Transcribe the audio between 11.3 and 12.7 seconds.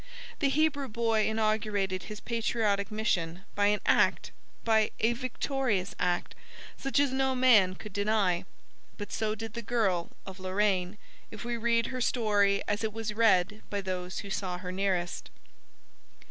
we read her story